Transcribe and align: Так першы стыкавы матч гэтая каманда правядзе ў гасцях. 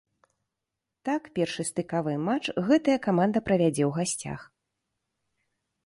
Так 1.09 1.27
першы 1.35 1.63
стыкавы 1.71 2.13
матч 2.29 2.45
гэтая 2.71 2.97
каманда 3.11 3.39
правядзе 3.51 3.83
ў 3.89 3.97
гасцях. 4.01 4.41